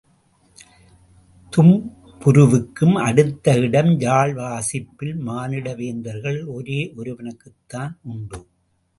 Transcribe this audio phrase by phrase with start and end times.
[1.53, 8.39] தும்புருவுக்கும் அடுத்த இடம், யாழ் வாசிப்பில் மானிட வேந்தர்களில் ஒரே ஒருவனுக்குத்தான் உண்டு.